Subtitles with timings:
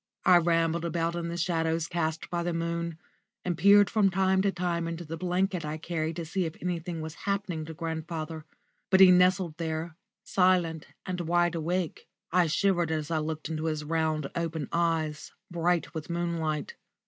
[0.25, 2.97] I rambled about in the shadows cast by the moon,
[3.45, 7.01] and peeped from time to time into the blanket I carried to see if anything
[7.01, 8.43] was happening to grandfather;
[8.89, 12.07] but he nestled there, silent and wide awake.
[12.31, 16.75] I shivered as I looked into his round, open eyes, bright with moonlight.